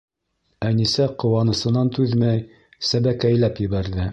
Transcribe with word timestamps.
Әнисә 0.69 1.05
ҡыуанысынан 1.23 1.93
түҙмәй 1.99 2.43
сәбәкәйләп 2.93 3.63
ебәрҙе. 3.67 4.09